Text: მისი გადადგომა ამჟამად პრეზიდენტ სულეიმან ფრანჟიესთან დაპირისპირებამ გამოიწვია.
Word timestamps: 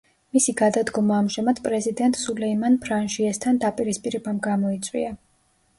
მისი 0.35 0.53
გადადგომა 0.61 1.19
ამჟამად 1.23 1.61
პრეზიდენტ 1.67 2.19
სულეიმან 2.23 2.81
ფრანჟიესთან 2.87 3.63
დაპირისპირებამ 3.67 4.43
გამოიწვია. 4.49 5.17